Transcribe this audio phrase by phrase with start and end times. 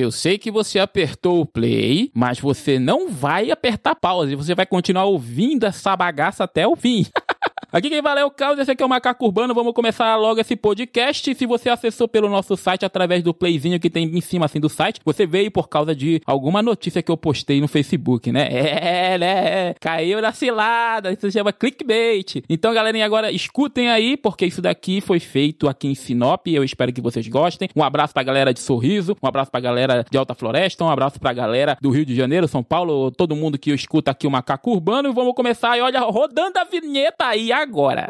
[0.00, 4.36] Eu sei que você apertou o play, mas você não vai apertar pause.
[4.36, 7.04] Você vai continuar ouvindo essa bagaça até o fim.
[7.70, 9.52] Aqui quem valeu é o Carlos, esse aqui é o Macaco Urbano.
[9.52, 11.34] Vamos começar logo esse podcast.
[11.34, 14.70] Se você acessou pelo nosso site através do playzinho que tem em cima assim do
[14.70, 18.48] site, você veio por causa de alguma notícia que eu postei no Facebook, né?
[18.88, 19.74] É, né?
[19.80, 21.12] Caiu na cilada.
[21.12, 22.42] Isso se chama clickbait.
[22.48, 26.46] Então, galerinha, agora escutem aí, porque isso daqui foi feito aqui em Sinop.
[26.46, 27.68] Eu espero que vocês gostem.
[27.76, 31.20] Um abraço pra galera de Sorriso, um abraço pra galera de Alta Floresta, um abraço
[31.20, 34.70] pra galera do Rio de Janeiro, São Paulo, todo mundo que escuta aqui o Macaco
[34.70, 35.10] Urbano.
[35.10, 35.76] E vamos começar.
[35.76, 38.06] E olha, rodando a vinheta aí agora.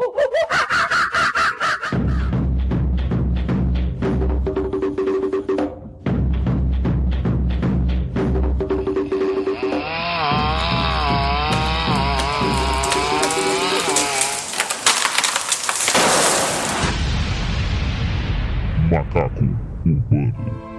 [18.91, 19.43] Macaco
[19.85, 20.69] Urbano.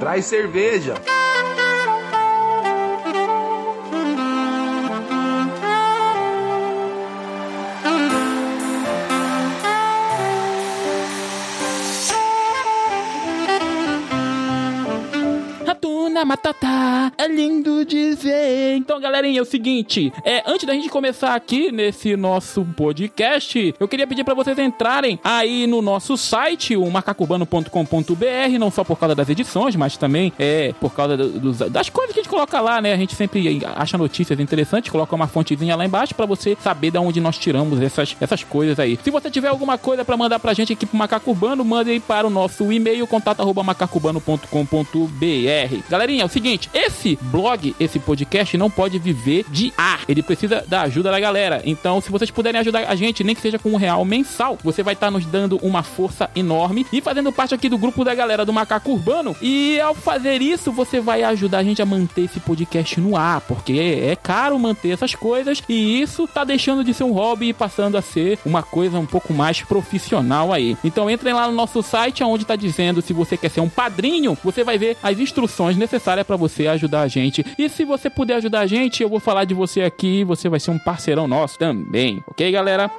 [0.00, 1.15] Traz cerveja.
[19.16, 24.06] Galerinha, é o seguinte, é, antes da gente começar aqui nesse nosso podcast, eu queria
[24.06, 29.30] pedir pra vocês entrarem aí no nosso site, o macacubano.com.br, não só por causa das
[29.30, 32.78] edições, mas também é por causa do- dos- das coisas que a gente coloca lá,
[32.82, 32.92] né?
[32.92, 36.98] A gente sempre acha notícias interessantes, coloca uma fontezinha lá embaixo pra você saber de
[36.98, 38.98] onde nós tiramos essas, essas coisas aí.
[39.02, 42.00] Se você tiver alguma coisa pra mandar pra gente aqui pro Macaco Urbano, mande aí
[42.00, 45.80] para o nosso e-mail, contato arroba macacubano.com.br.
[45.88, 50.00] Galerinha, é o seguinte, esse blog, esse podcast não pode viver de ar.
[50.08, 51.62] Ele precisa da ajuda da galera.
[51.64, 54.82] Então, se vocês puderem ajudar a gente, nem que seja com um real mensal, você
[54.82, 58.44] vai estar nos dando uma força enorme e fazendo parte aqui do grupo da galera
[58.44, 59.36] do Macaco Urbano.
[59.40, 63.40] E ao fazer isso, você vai ajudar a gente a manter esse podcast no ar,
[63.42, 67.52] porque é caro manter essas coisas e isso tá deixando de ser um hobby e
[67.52, 70.76] passando a ser uma coisa um pouco mais profissional aí.
[70.82, 74.36] Então entrem lá no nosso site onde tá dizendo se você quer ser um padrinho,
[74.42, 77.44] você vai ver as instruções necessárias para você ajudar a gente.
[77.58, 80.60] E se você puder ajudar a gente, eu vou falar de você aqui, você vai
[80.60, 82.22] ser um parceirão nosso também.
[82.26, 82.90] OK, galera?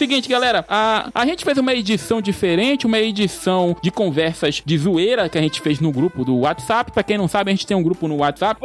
[0.00, 5.28] Seguinte, galera, a, a gente fez uma edição diferente, uma edição de conversas de zoeira
[5.28, 6.90] que a gente fez no grupo do WhatsApp.
[6.90, 8.58] Pra quem não sabe, a gente tem um grupo no WhatsApp.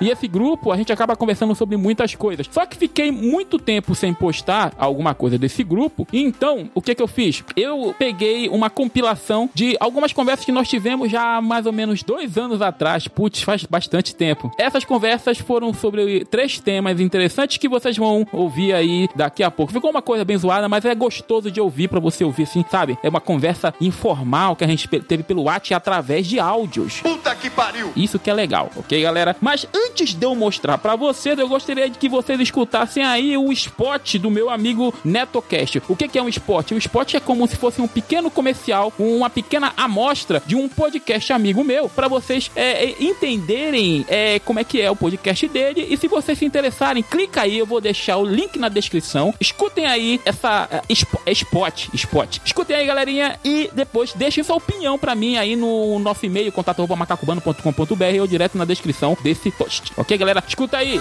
[0.00, 2.46] E esse grupo a gente acaba conversando sobre muitas coisas.
[2.52, 6.06] Só que fiquei muito tempo sem postar alguma coisa desse grupo.
[6.12, 7.42] Então, o que que eu fiz?
[7.56, 12.04] Eu peguei uma compilação de algumas conversas que nós tivemos já há mais ou menos
[12.04, 13.08] dois anos atrás.
[13.08, 14.52] Putz, faz bastante tempo.
[14.56, 19.79] Essas conversas foram sobre três temas interessantes que vocês vão ouvir aí daqui a pouco.
[19.80, 22.98] Ficou uma coisa bem zoada, mas é gostoso de ouvir pra você ouvir assim, sabe?
[23.02, 27.00] É uma conversa informal que a gente teve pelo WhatsApp através de áudios.
[27.00, 27.90] Puta que pariu.
[27.96, 29.34] Isso que é legal, ok, galera?
[29.40, 33.50] Mas antes de eu mostrar pra vocês, eu gostaria de que vocês escutassem aí o
[33.52, 35.80] spot do meu amigo NetoCast.
[35.88, 36.72] O que, que é um spot?
[36.72, 41.32] O spot é como se fosse um pequeno comercial, uma pequena amostra de um podcast
[41.32, 45.86] amigo meu, pra vocês é, é, entenderem é, como é que é o podcast dele.
[45.88, 49.32] E se vocês se interessarem, clica aí, eu vou deixar o link na descrição.
[49.70, 52.38] Escutem aí essa é, spo- é spot, spot.
[52.44, 58.20] Escutem aí, galerinha, e depois deixem sua opinião pra mim aí no nosso e-mail, contato@macacubano.com.br
[58.20, 59.92] ou direto na descrição desse post.
[59.96, 60.42] Ok, galera?
[60.46, 61.00] Escuta aí.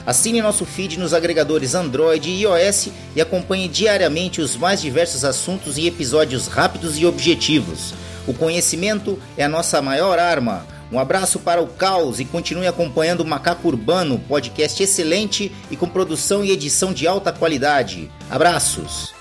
[0.06, 5.78] Assine nosso feed nos agregadores Android e iOS e acompanhe diariamente os mais diversos assuntos
[5.78, 7.94] e episódios rápidos e objetivos.
[8.26, 10.66] O conhecimento é a nossa maior arma.
[10.90, 15.90] Um abraço para o Caos e continue acompanhando o Macaco Urbano, podcast excelente e com
[15.90, 18.10] produção e edição de alta qualidade.
[18.30, 19.17] Abraços!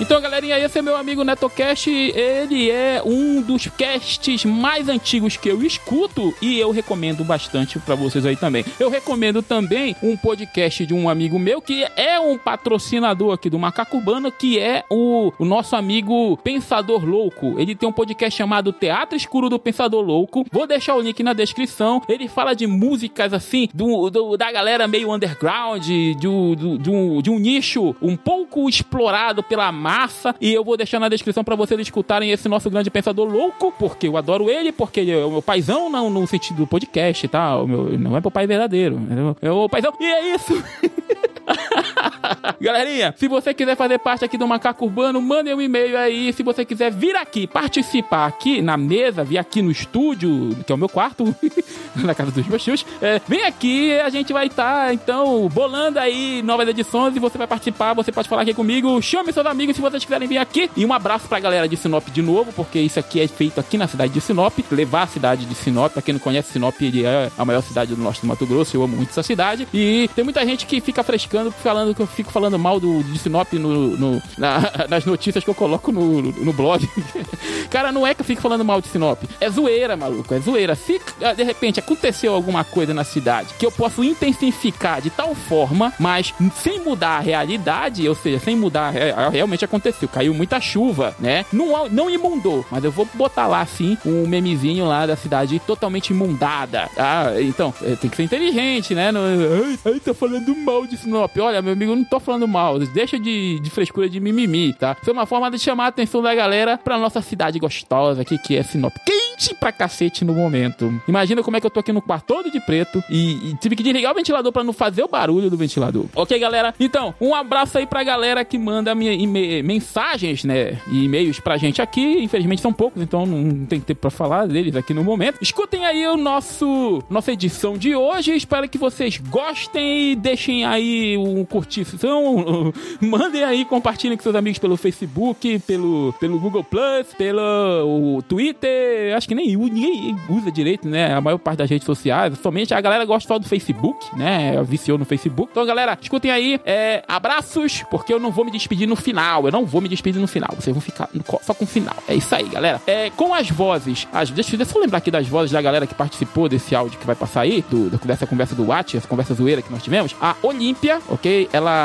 [0.00, 1.90] Então, galerinha, esse é meu amigo NetoCast.
[1.90, 7.94] Ele é um dos casts mais antigos que eu escuto e eu recomendo bastante pra
[7.94, 8.64] vocês aí também.
[8.80, 13.58] Eu recomendo também um podcast de um amigo meu que é um patrocinador aqui do
[13.58, 17.60] Macaco Urbano, que é o, o nosso amigo Pensador Louco.
[17.60, 20.46] Ele tem um podcast chamado Teatro Escuro do Pensador Louco.
[20.50, 22.00] Vou deixar o link na descrição.
[22.08, 26.90] Ele fala de músicas assim, do, do- da galera meio underground, de, do- do- de
[26.90, 30.34] um, de um nicho um pouco explorado pela massa.
[30.40, 34.06] E eu vou deixar na descrição para vocês escutarem esse nosso grande pensador louco, porque
[34.06, 37.56] eu adoro ele, porque ele é o meu paizão, não no sentido do podcast, tá?
[37.56, 39.00] O meu, não é meu pai verdadeiro.
[39.42, 39.92] É o paizão.
[39.98, 40.52] E é isso.
[42.60, 46.32] Galerinha, se você quiser fazer parte aqui do Macaco Urbano, mande um e-mail aí.
[46.32, 50.74] Se você quiser vir aqui, participar aqui na mesa, vir aqui no estúdio, que é
[50.74, 51.34] o meu quarto,
[51.96, 55.98] na casa dos meus tios, é, vem aqui, a gente vai estar, tá, então, bolando
[55.98, 59.00] aí novas edições e você vai participar, você pode falar aqui comigo.
[59.02, 60.70] Chame seus amigos se vocês quiserem vir aqui.
[60.76, 63.76] E um abraço pra galera de Sinop de novo, porque isso aqui é feito aqui
[63.76, 64.58] na cidade de Sinop.
[64.70, 68.00] Levar a cidade de Sinop, pra quem não conhece Sinop, é a maior cidade do
[68.00, 68.76] norte do Mato Grosso.
[68.76, 69.66] Eu amo muito essa cidade.
[69.72, 73.18] E tem muita gente que fica frescando, falando que eu fico falando mal do, de
[73.18, 76.88] Sinop no, no na, nas notícias que eu coloco no, no blog.
[77.70, 79.22] Cara, não é que eu fico falando mal de Sinop.
[79.40, 80.34] É zoeira, maluco.
[80.34, 80.74] É zoeira.
[80.74, 85.34] Se ah, de repente aconteceu alguma coisa na cidade que eu posso intensificar de tal
[85.34, 90.08] forma, mas sem mudar a realidade, ou seja, sem mudar, é, é, realmente aconteceu.
[90.08, 91.44] Caiu muita chuva, né?
[91.52, 96.10] Não, não imundou, mas eu vou botar lá assim um memezinho lá da cidade totalmente
[96.10, 96.88] imundada.
[96.96, 99.12] Ah, então, é, tem que ser inteligente, né?
[99.12, 101.36] Não, ai, ai, tá falando mal de Sinop.
[101.38, 102.78] Olha, meu amigo, não tô falando mal.
[102.78, 104.96] Deixa de, de frescura de mimimi, tá?
[105.06, 108.56] É uma forma de chamar a atenção da galera pra nossa cidade gostosa aqui, que
[108.56, 108.94] é Sinop.
[109.04, 110.92] Quente pra cacete no momento.
[111.06, 113.74] Imagina como é que eu tô aqui no quarto todo de preto e, e tive
[113.74, 116.06] que desligar o ventilador pra não fazer o barulho do ventilador.
[116.14, 116.74] Ok, galera?
[116.78, 120.78] Então, um abraço aí pra galera que manda mensagens, né?
[120.90, 122.22] E e-mails pra gente aqui.
[122.22, 125.38] Infelizmente são poucos, então não tem tempo pra falar deles aqui no momento.
[125.42, 128.34] Escutem aí o nosso nossa edição de hoje.
[128.34, 131.44] Espero que vocês gostem e deixem aí um
[131.90, 132.72] curtição.
[133.00, 139.16] Mandem aí, compartilhem com seus amigos pelo Facebook, pelo, pelo Google Plus, pelo Twitter.
[139.16, 141.14] Acho que nem ninguém usa direito, né?
[141.14, 142.38] A maior parte das redes sociais.
[142.42, 144.62] Somente a galera gosta só do Facebook, né?
[144.64, 145.50] Viciou no Facebook.
[145.52, 146.60] Então, galera, escutem aí.
[146.64, 149.46] É, abraços, porque eu não vou me despedir no final.
[149.46, 150.50] Eu não vou me despedir no final.
[150.54, 151.08] Vocês vão ficar
[151.42, 151.96] só com o final.
[152.08, 152.80] É isso aí, galera.
[152.86, 154.06] É, com as vozes.
[154.12, 157.06] As, deixa eu só lembrar aqui das vozes da galera que participou desse áudio que
[157.06, 160.14] vai passar aí, do, dessa conversa do Watch, essa conversa zoeira que nós tivemos.
[160.20, 161.48] A Olímpia, ok?
[161.52, 161.79] Ela.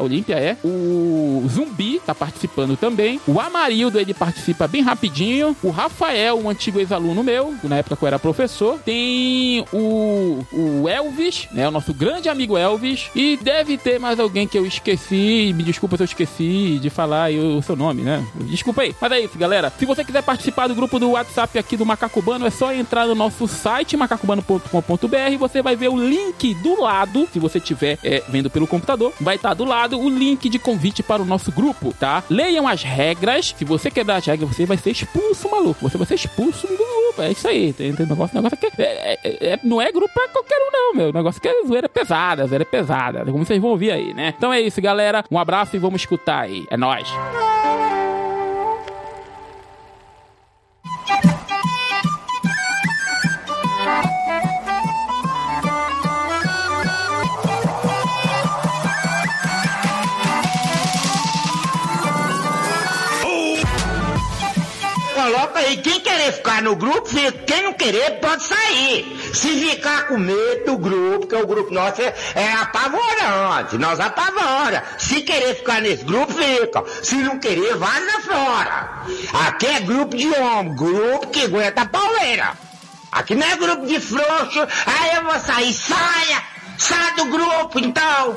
[0.00, 0.56] Olímpia é.
[0.64, 3.20] O Zumbi tá participando também.
[3.26, 5.56] O Amarildo, ele participa bem rapidinho.
[5.62, 8.78] O Rafael, um antigo ex-aluno meu, na época que eu era professor.
[8.84, 11.68] Tem o, o Elvis, né?
[11.68, 13.10] O nosso grande amigo Elvis.
[13.14, 15.52] E deve ter mais alguém que eu esqueci.
[15.54, 18.24] Me desculpa se eu esqueci de falar o seu nome, né?
[18.42, 18.94] Desculpa aí.
[19.00, 19.72] Mas é isso, galera.
[19.78, 23.14] Se você quiser participar do grupo do WhatsApp aqui do Macacubano, é só entrar no
[23.14, 25.38] nosso site macacubano.com.br.
[25.38, 29.35] Você vai ver o link do lado, se você estiver é, vendo pelo computador, vai
[29.36, 32.22] estar tá do lado o link de convite para o nosso grupo, tá?
[32.28, 33.54] Leiam as regras.
[33.56, 35.88] Se você quebrar as regras, você vai ser expulso, maluco.
[35.88, 37.22] Você vai ser expulso do grupo.
[37.22, 37.72] É isso aí.
[37.72, 38.82] Tem, tem negócio, negócio aqui.
[38.82, 41.08] É, é, é, não é grupo pra qualquer um, não, meu.
[41.10, 43.24] O negócio que é zoeira pesada, zoeira pesada.
[43.24, 44.34] Como vocês vão ouvir aí, né?
[44.36, 45.24] Então é isso, galera.
[45.30, 46.64] Um abraço e vamos escutar aí.
[46.70, 47.08] É nóis.
[65.56, 67.32] Coloca aí, quem querer ficar no grupo, fica.
[67.32, 69.30] Quem não querer, pode sair.
[69.32, 74.84] Se ficar com medo do grupo, que o grupo nosso é, é apavorante, nós apavora.
[74.98, 76.84] Se querer ficar nesse grupo, fica.
[77.02, 79.04] Se não querer, vaza fora.
[79.46, 82.52] Aqui é grupo de homem, grupo que aguenta a pauleira.
[83.10, 86.42] Aqui não é grupo de frouxo, aí eu vou sair, saia,
[86.76, 88.36] sai do grupo então.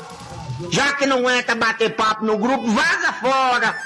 [0.70, 3.76] Já que não aguenta bater papo no grupo, vaza fora.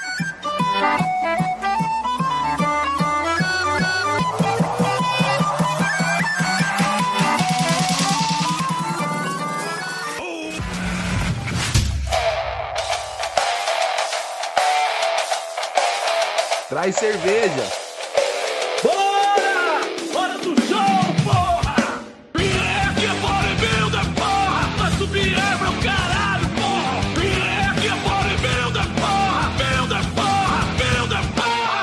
[16.75, 17.71] Traz cerveja.
[18.83, 19.79] Bora!
[20.13, 22.03] Hora do show, porra!
[22.35, 24.67] Que é bodybuilder, porra!
[24.77, 26.99] Vai subir é meu caralho, porra!
[27.79, 29.43] Que é bodybuilder, porra!
[29.55, 30.59] Builder, porra!
[30.75, 31.79] Builder, porra!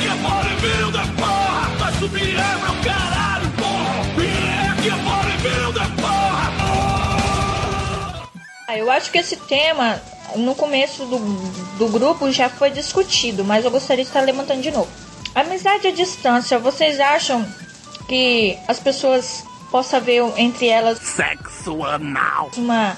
[0.00, 1.64] Que é bodybuilder, porra!
[1.78, 4.00] Vai subir é meu caralho, porra!
[4.80, 6.46] Que é bodybuilder, porra!
[8.66, 10.00] Ah, eu acho que esse tema
[10.36, 11.18] no começo do,
[11.78, 14.88] do grupo já foi discutido, mas eu gostaria de estar levantando de novo.
[15.34, 17.46] Amizade à distância, vocês acham
[18.08, 22.50] que as pessoas possam ver entre elas sexo anal?
[22.56, 22.96] Uma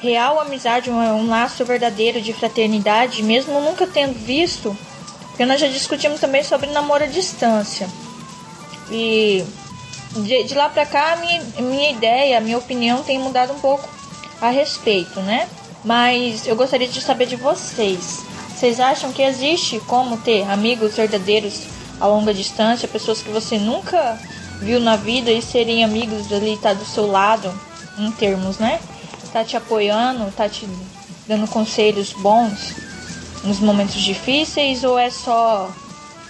[0.00, 4.76] real amizade, um, um laço verdadeiro de fraternidade, mesmo nunca tendo visto?
[5.28, 7.88] Porque nós já discutimos também sobre namoro à distância.
[8.90, 9.44] E
[10.16, 13.88] de, de lá pra cá, minha, minha ideia, minha opinião tem mudado um pouco
[14.40, 15.48] a respeito, né?
[15.84, 18.24] Mas eu gostaria de saber de vocês.
[18.54, 21.62] Vocês acham que existe como ter amigos verdadeiros
[22.00, 24.18] a longa distância, pessoas que você nunca
[24.60, 27.52] viu na vida e serem amigos ali, tá do seu lado,
[27.98, 28.80] em termos, né?
[29.32, 30.68] Tá te apoiando, tá te
[31.26, 32.74] dando conselhos bons
[33.44, 35.70] nos momentos difíceis ou é só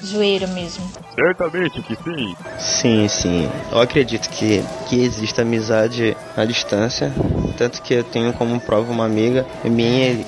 [0.05, 0.85] zoeira mesmo?
[1.15, 2.37] Certamente que sim.
[2.59, 3.51] Sim, sim.
[3.71, 7.13] Eu acredito que, que existe amizade à distância.
[7.57, 10.25] Tanto que eu tenho como prova uma amiga minha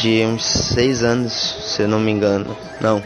[0.00, 2.56] de uns seis anos, se eu não me engano.
[2.80, 3.02] Não.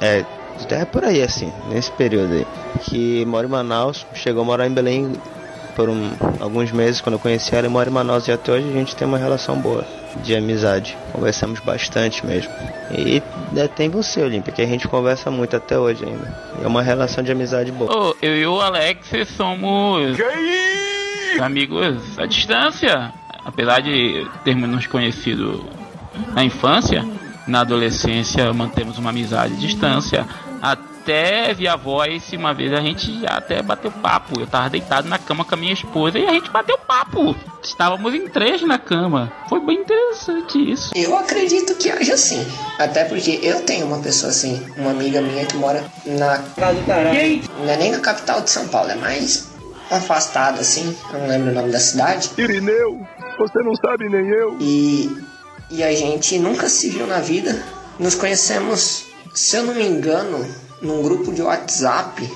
[0.00, 0.24] É,
[0.70, 2.46] é por aí assim, nesse período aí.
[2.82, 5.12] Que mora em Manaus, chegou a morar em Belém
[5.74, 8.68] por um, alguns meses quando eu conheci ela e mora em Manaus e até hoje
[8.68, 9.84] a gente tem uma relação boa
[10.22, 10.96] de amizade.
[11.12, 12.52] Conversamos bastante mesmo.
[12.90, 16.34] E né, tem você, Olímpia, que a gente conversa muito até hoje ainda.
[16.62, 17.90] É uma relação de amizade boa.
[17.92, 20.16] Ô, eu e o Alex somos
[21.40, 23.12] amigos à distância.
[23.44, 25.64] Apesar de termos nos conhecido
[26.34, 27.04] na infância,
[27.46, 30.26] na adolescência mantemos uma amizade à distância.
[30.60, 30.89] Até
[31.56, 34.40] via voz, uma vez a gente já até bateu papo.
[34.40, 37.34] Eu tava deitado na cama com a minha esposa e a gente bateu papo.
[37.62, 39.32] Estávamos em três na cama.
[39.48, 40.92] Foi bem interessante isso.
[40.94, 42.46] Eu acredito que haja sim.
[42.78, 46.38] Até porque eu tenho uma pessoa assim, uma amiga minha que mora na.
[47.58, 49.50] Não é nem na capital de São Paulo, é mais
[49.90, 50.96] afastada assim.
[51.12, 52.30] Eu não lembro o nome da cidade.
[52.38, 53.00] Irineu,
[53.38, 54.56] você não sabe nem eu.
[54.60, 55.10] E,
[55.70, 57.62] e a gente nunca se viu na vida.
[57.98, 60.46] Nos conhecemos, se eu não me engano,
[60.80, 62.30] num grupo de WhatsApp.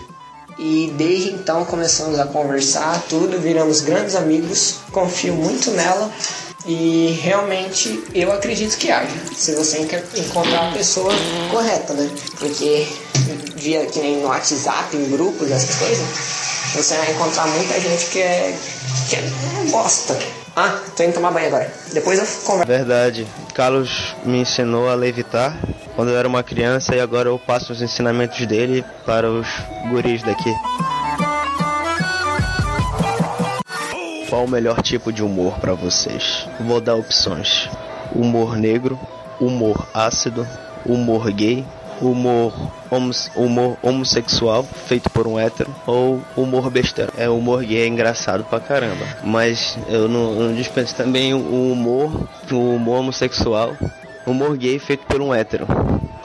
[0.58, 4.76] E desde então começamos a conversar, tudo, viramos grandes amigos.
[4.92, 6.10] Confio muito nela
[6.64, 9.10] e realmente eu acredito que haja.
[9.34, 11.12] Se você enca- encontrar a pessoa
[11.50, 12.08] correta, né?
[12.38, 12.86] Porque
[13.56, 16.06] via que nem no WhatsApp, em grupos, essas coisas,
[16.74, 18.56] você vai encontrar muita gente que é,
[19.08, 19.22] que é
[19.70, 20.16] bosta.
[20.56, 21.73] Ah, tô indo tomar banho agora.
[21.92, 22.66] Depois eu converso.
[22.66, 23.26] Verdade.
[23.54, 25.56] Carlos me ensinou a levitar
[25.96, 29.49] quando eu era uma criança e agora eu passo os ensinamentos dele para os
[29.90, 30.54] guris daqui.
[34.28, 36.46] Qual o melhor tipo de humor para vocês?
[36.61, 37.68] Vou dar opções:
[38.14, 38.99] humor negro,
[39.40, 40.46] humor ácido,
[40.87, 41.64] humor gay,
[42.00, 42.52] humor,
[42.90, 47.12] homo- humor homossexual feito por um hétero ou humor besteira.
[47.16, 51.34] É, o humor gay é engraçado pra caramba, mas eu não, eu não dispenso também
[51.34, 53.74] o humor, o humor homossexual,
[54.26, 55.66] humor gay feito por um hétero.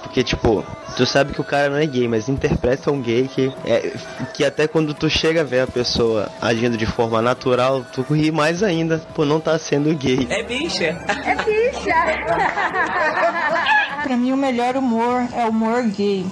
[0.01, 0.65] Porque, tipo,
[0.97, 3.91] tu sabe que o cara não é gay, mas interpreta um gay que é
[4.33, 8.31] que até quando tu chega a ver a pessoa agindo de forma natural, tu ri
[8.31, 10.27] mais ainda por não estar sendo gay.
[14.03, 16.25] Pra mim, o melhor humor é o humor gay.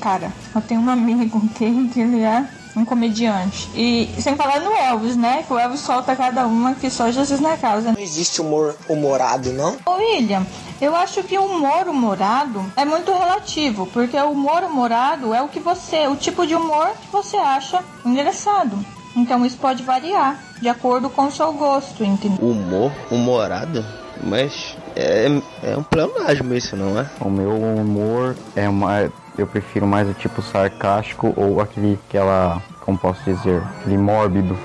[0.00, 3.68] Cara, eu tenho um amigo gay que ele é um comediante.
[3.74, 5.44] E sem falar no Elvis, né?
[5.46, 7.92] Que o Elvis solta cada uma que só Jesus na causa.
[7.92, 9.76] Não existe humor humorado, não?
[9.84, 10.46] Ô William,
[10.80, 15.48] eu acho que o humor humorado é muito relativo, porque o humor humorado é o
[15.48, 18.78] que você, o tipo de humor que você acha engraçado.
[19.14, 22.38] Então isso pode variar de acordo com o seu gosto, entendeu?
[22.48, 23.84] Humor, humorado,
[24.22, 25.26] mas é,
[25.62, 27.06] é um pleonasmo isso, não é?
[27.20, 29.10] O meu humor é mais.
[29.36, 31.98] Eu prefiro mais o tipo sarcástico ou aquele.
[32.08, 32.62] aquela.
[32.80, 33.62] como posso dizer?
[33.80, 34.58] Aquele mórbido.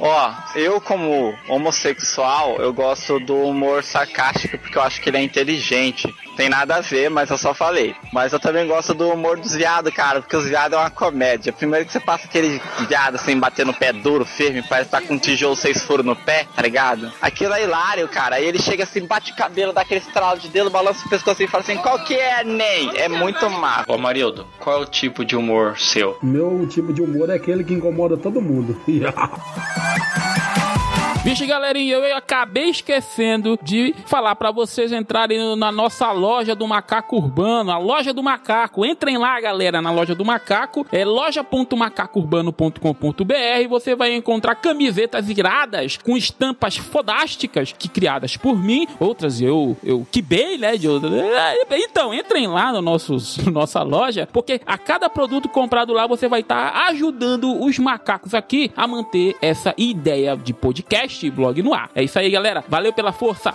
[0.00, 5.22] Ó, eu como homossexual, eu gosto do humor sarcástico porque eu acho que ele é
[5.22, 6.12] inteligente.
[6.40, 7.94] Tem nada a ver, mas eu só falei.
[8.10, 11.52] Mas eu também gosto do humor dos viados, cara, porque os viados é uma comédia.
[11.52, 15.12] Primeiro que você passa aquele viado assim, bater no pé duro, firme, parece estar com
[15.12, 17.12] um tijolo seis furos no pé, tá ligado?
[17.20, 18.36] Aquilo é hilário, cara.
[18.36, 21.42] Aí ele chega assim, bate o cabelo, dá aquele estralo de dedo, balança o pescoço
[21.42, 22.90] e fala assim, qual que é, Ney?
[22.94, 23.84] É muito massa.
[23.86, 26.16] Ô Marildo, qual é o tipo de humor seu?
[26.22, 28.80] Meu tipo de humor é aquele que incomoda todo mundo.
[31.22, 37.16] Vixe, galerinha, eu acabei esquecendo de falar pra vocês entrarem na nossa loja do Macaco
[37.16, 38.86] Urbano, a loja do Macaco.
[38.86, 43.68] Entrem lá, galera, na loja do Macaco, é loja.macacourbano.com.br.
[43.68, 50.06] Você vai encontrar camisetas iradas com estampas fodásticas que criadas por mim, outras eu eu
[50.10, 50.88] quibei, né, de.
[50.88, 52.80] É, Então, entrem lá no
[53.52, 58.72] nossa loja, porque a cada produto comprado lá você vai estar ajudando os macacos aqui
[58.74, 61.90] a manter essa ideia de podcast e blog no ar.
[61.94, 62.64] É isso aí, galera.
[62.68, 63.52] Valeu pela força.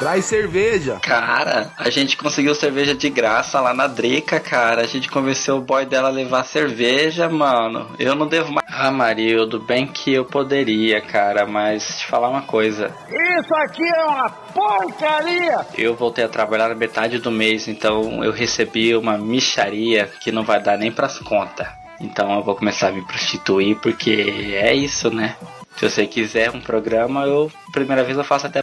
[0.00, 0.98] Traz cerveja.
[1.02, 4.80] Cara, a gente conseguiu cerveja de graça lá na Drica, cara.
[4.80, 7.86] A gente convenceu o boy dela a levar cerveja, mano.
[7.98, 8.66] Eu não devo mais.
[8.72, 12.90] Ah, Marildo, bem que eu poderia, cara, mas te falar uma coisa.
[13.10, 15.66] Isso aqui é uma porcaria!
[15.76, 20.44] Eu voltei a trabalhar na metade do mês, então eu recebi uma micharia que não
[20.44, 21.68] vai dar nem pras contas.
[22.00, 24.10] Então eu vou começar a me prostituir porque
[24.54, 25.36] é isso, né?
[25.76, 28.60] Se você quiser um programa, eu primeira vez eu faço até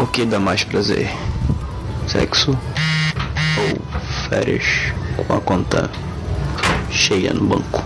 [0.00, 1.08] O que dá mais prazer?
[2.08, 2.50] Sexo
[3.58, 4.64] ou férias
[5.16, 5.90] com a conta
[6.90, 7.82] cheia no banco?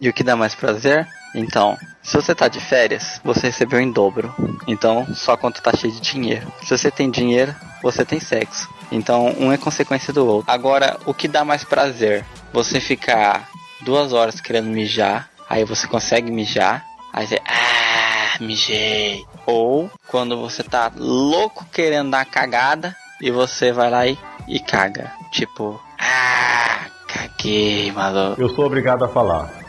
[0.00, 1.06] E o que dá mais prazer?
[1.34, 4.32] Então, se você tá de férias, você recebeu em dobro.
[4.68, 6.46] Então, sua conta tá cheia de dinheiro.
[6.62, 8.68] Se você tem dinheiro, você tem sexo.
[8.92, 10.50] Então, um é consequência do outro.
[10.50, 12.24] Agora, o que dá mais prazer?
[12.52, 13.48] Você ficar
[13.80, 19.24] duas horas querendo mijar, aí você consegue mijar, aí você, ah, mijei.
[19.44, 25.12] Ou quando você tá louco querendo dar cagada e você vai lá e, e caga.
[25.32, 28.40] Tipo, ah, caguei, maluco.
[28.40, 29.65] Eu sou obrigado a falar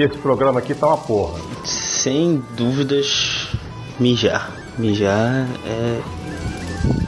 [0.00, 1.38] que esse programa aqui tá uma porra.
[1.64, 3.48] Sem dúvidas,
[3.98, 4.50] mijar.
[4.78, 6.00] Mijar é.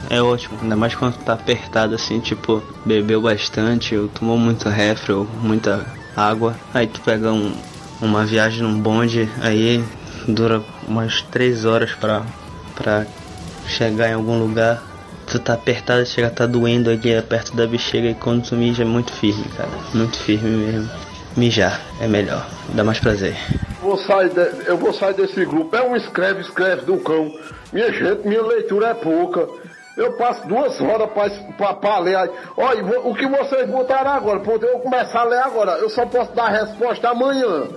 [0.09, 5.11] É ótimo, ainda mais quando tá apertado assim, tipo, bebeu bastante, ou tomou muito refri,
[5.11, 5.83] ou muita
[6.15, 6.55] água.
[6.71, 7.51] Aí tu pega um,
[7.99, 9.83] uma viagem num bonde, aí
[10.27, 12.21] dura umas três horas pra,
[12.75, 13.07] pra
[13.65, 14.83] chegar em algum lugar.
[15.25, 18.85] Tu tá apertado, chega tá doendo aqui perto da bexiga e quando tu mija é
[18.85, 19.71] muito firme, cara.
[19.95, 21.12] Muito firme mesmo.
[21.35, 23.35] Mijar é melhor, dá mais prazer.
[23.81, 25.75] Vou sair de- eu vou sair desse grupo.
[25.75, 27.31] É um escreve, escreve do cão.
[27.71, 29.47] Minha gente, minha leitura é pouca.
[29.97, 31.09] Eu passo duas horas
[31.57, 32.17] pra, pra, ler.
[32.57, 34.39] Olha, o que vocês botaram agora?
[34.39, 35.71] Pra eu começar a ler agora.
[35.73, 37.67] Eu só posso dar a resposta amanhã.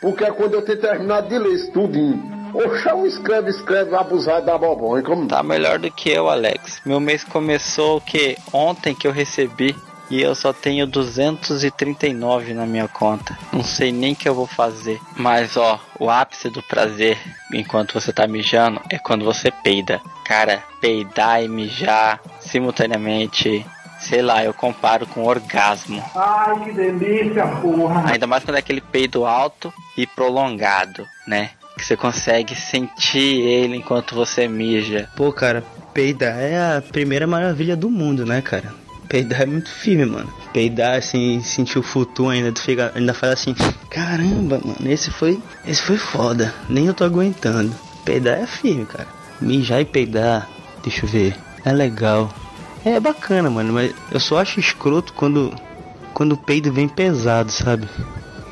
[0.00, 2.40] Porque é quando eu ter terminado de ler isso tudinho.
[2.54, 5.02] Oxa, um escreve, escreve, abusado da bobonha.
[5.04, 6.80] Como Tá melhor do que eu, Alex.
[6.84, 8.36] Meu mês começou o que?
[8.52, 9.76] Ontem que eu recebi.
[10.10, 13.38] E eu só tenho 239 na minha conta.
[13.52, 15.00] Não sei nem o que eu vou fazer.
[15.16, 17.16] Mas ó, o ápice do prazer
[17.54, 20.00] enquanto você tá mijando é quando você peida.
[20.24, 23.64] Cara, peidar e mijar simultaneamente.
[24.00, 26.02] Sei lá, eu comparo com orgasmo.
[26.16, 28.10] Ai, que delícia, porra.
[28.10, 31.50] Ainda mais quando é aquele peido alto e prolongado, né?
[31.76, 35.08] Que você consegue sentir ele enquanto você mija.
[35.14, 38.72] Pô, cara, peidar é a primeira maravilha do mundo, né, cara?
[39.10, 40.32] Peidar é muito firme, mano.
[40.52, 43.56] Peidar, assim, sentir o futuro ainda, tu fica, ainda faz assim,
[43.90, 46.54] caramba, mano, esse foi, esse foi foda.
[46.68, 47.74] Nem eu tô aguentando.
[48.04, 49.08] Peidar é firme, cara.
[49.40, 50.48] Mijar e peidar,
[50.84, 52.32] deixa eu ver, é legal.
[52.84, 55.52] É bacana, mano, mas eu só acho escroto quando,
[56.14, 57.88] quando o peido vem pesado, sabe?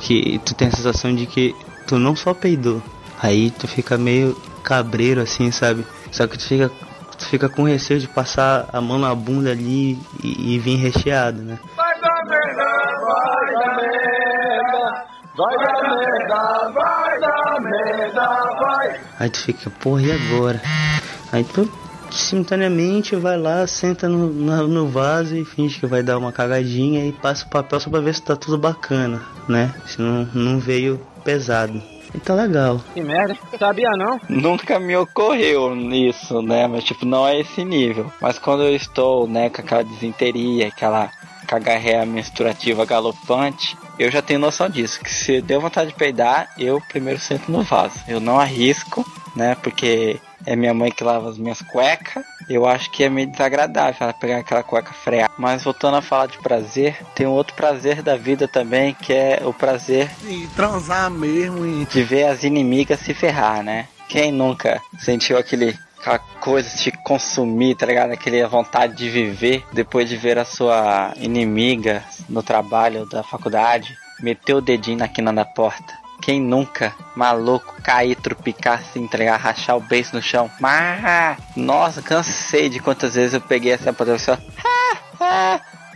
[0.01, 1.55] Que tu tem a sensação de que
[1.87, 2.83] tu não só peidou,
[3.23, 5.87] aí tu fica meio cabreiro assim, sabe?
[6.11, 6.69] Só que tu fica,
[7.19, 11.43] tu fica com receio de passar a mão na bunda ali e, e vir recheado,
[11.43, 11.59] né?
[11.77, 12.65] Vai dar merda,
[13.05, 18.27] vai dar merda, vai dar merda, vai dar merda,
[18.61, 19.01] vai.
[19.19, 20.63] Aí tu fica, porra, e agora?
[21.33, 21.71] Aí tu
[22.11, 24.29] simultaneamente vai lá, senta no,
[24.67, 28.01] no vaso e finge que vai dar uma cagadinha e passa o papel só pra
[28.01, 29.75] ver se tá tudo bacana, né?
[29.87, 31.83] Se não, não veio pesado.
[32.15, 32.81] E tá legal.
[32.95, 34.21] Que merda, sabia não?
[34.29, 36.67] Nunca me ocorreu nisso, né?
[36.67, 38.11] Mas tipo, não é esse nível.
[38.21, 41.11] Mas quando eu estou, né, com aquela desinteria, aquela
[41.47, 45.01] cagarreia menstruativa galopante, eu já tenho noção disso.
[45.01, 47.99] Que se deu vontade de peidar, eu primeiro sento no vaso.
[48.07, 49.57] Eu não arrisco, né?
[49.63, 52.25] Porque é minha mãe que lava as minhas cuecas.
[52.49, 55.33] Eu acho que é meio desagradável ela pegar aquela cueca freada.
[55.37, 59.43] Mas voltando a falar de prazer, tem um outro prazer da vida também, que é
[59.45, 61.85] o prazer E transar mesmo e.
[61.85, 63.87] de ver as inimigas se ferrar, né?
[64.09, 68.13] Quem nunca sentiu aquele aquela coisa de consumir, tá ligado?
[68.13, 74.55] Aquele vontade de viver depois de ver a sua inimiga no trabalho da faculdade, meter
[74.55, 75.98] o dedinho na quina da porta.
[76.21, 80.51] Quem nunca, maluco, cair, trupicar, se entregar, rachar o beijo no chão?
[80.61, 84.37] Mas, nossa, cansei de quantas vezes eu peguei essa posição.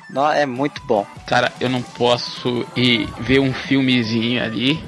[0.08, 1.06] Não, é muito bom.
[1.26, 4.82] Cara, eu não posso ir ver um filmezinho ali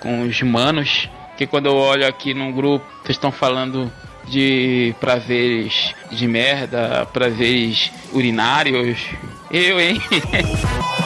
[0.00, 3.92] com os manos, que quando eu olho aqui num grupo, vocês estão falando
[4.26, 8.98] de prazeres de merda, prazeres urinários.
[9.50, 10.00] Eu, hein?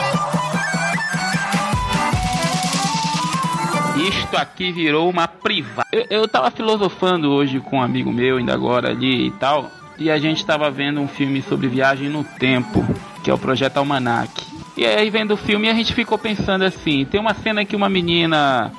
[4.27, 5.87] Isto aqui virou uma privada.
[5.89, 10.11] Eu, eu tava filosofando hoje com um amigo meu, ainda agora ali e tal, e
[10.11, 12.85] a gente tava vendo um filme sobre viagem no tempo,
[13.23, 14.45] que é o Projeto Almanac.
[14.75, 17.87] E aí, vendo o filme, a gente ficou pensando assim: tem uma cena que uma
[17.87, 18.69] menina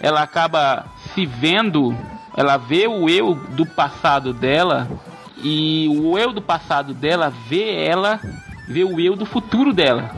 [0.00, 1.94] ela acaba se vendo,
[2.34, 4.88] ela vê o eu do passado dela,
[5.42, 8.18] e o eu do passado dela vê ela,
[8.66, 10.10] vê o eu do futuro dela.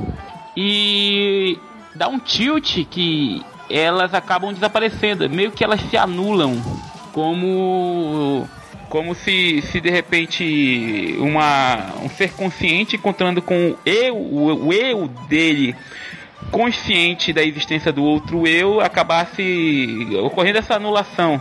[0.56, 1.58] E
[1.92, 6.62] dá um tilt que elas acabam desaparecendo, meio que elas se anulam,
[7.12, 8.48] como
[8.88, 14.72] como se, se de repente uma um ser consciente encontrando com o eu, o, o
[14.72, 15.74] eu dele
[16.50, 21.40] consciente da existência do outro eu acabasse ocorrendo essa anulação.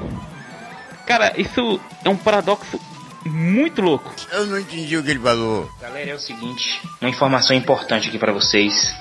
[1.06, 2.80] Cara, isso é um paradoxo
[3.26, 4.12] muito louco.
[4.32, 5.70] Eu não entendi o que ele falou.
[5.80, 8.96] Galera, é o seguinte, uma informação importante aqui para vocês.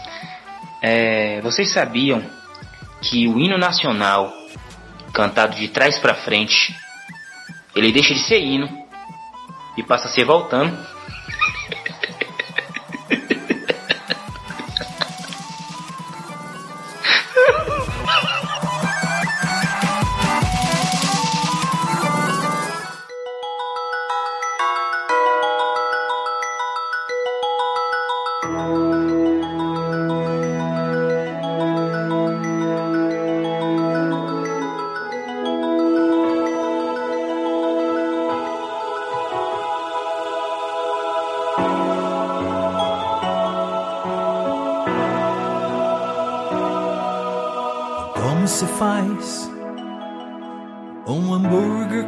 [0.83, 2.23] É, vocês sabiam
[3.05, 4.33] que o hino nacional,
[5.13, 6.75] cantado de trás para frente,
[7.75, 8.69] ele deixa de ser hino
[9.77, 10.94] e passa a ser voltando?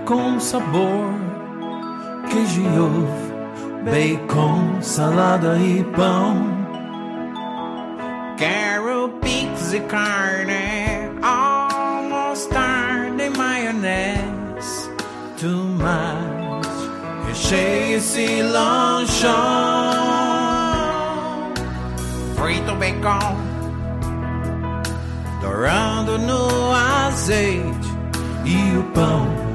[0.07, 1.11] Com sabor?
[2.31, 3.11] Queijo e ovo,
[3.85, 6.47] bacon, salada e pão.
[8.39, 14.91] Quero pizza e carne, all mostarda e maionese.
[15.41, 16.69] Tomate,
[17.27, 19.35] recheio esse lanchão.
[22.37, 23.37] Frito bacon
[25.41, 27.89] dourando no azeite
[28.45, 29.46] e o pão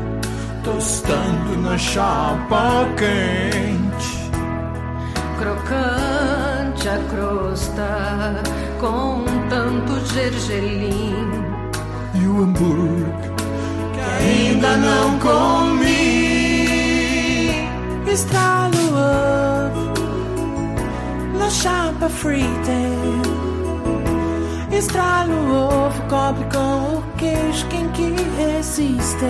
[0.64, 4.32] tostando na chapa quente.
[5.40, 8.44] Crocante a crosta
[8.80, 11.30] com tanto gergelim.
[12.14, 13.32] E o hambúrguer
[13.94, 15.92] que ainda não comi.
[18.08, 19.94] Estralo ovo
[21.38, 22.72] na chapa frita.
[24.72, 29.26] Estralo o ovo, cobre com o queijo, quem que resiste?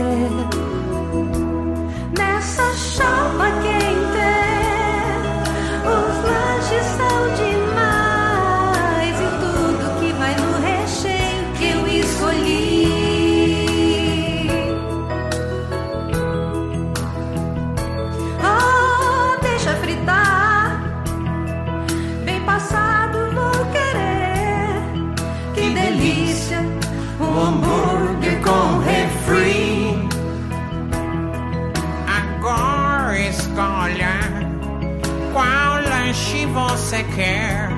[37.04, 37.70] Quer.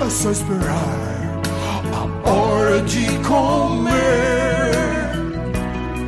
[0.00, 1.42] É só esperar
[1.92, 3.92] a hora de comer.